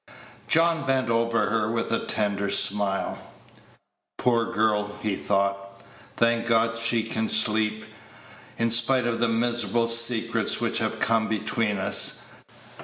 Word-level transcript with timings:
John 0.47 0.87
bent 0.87 1.11
over 1.11 1.51
her 1.51 1.69
with 1.71 1.91
a 1.91 2.03
tender 2.07 2.49
smile. 2.49 3.19
"Poor 4.17 4.51
girl," 4.51 4.97
he 5.03 5.15
thought; 5.15 5.83
"Thank 6.17 6.47
God 6.47 6.71
that 6.71 6.79
she 6.79 7.03
can 7.03 7.29
sleep, 7.29 7.85
in 8.57 8.71
spite 8.71 9.05
of 9.05 9.19
the 9.19 9.27
miserable 9.29 9.87
secrets 9.87 10.59
which 10.59 10.79
have 10.79 10.99
come 10.99 11.27
between 11.27 11.77
us. 11.77 12.23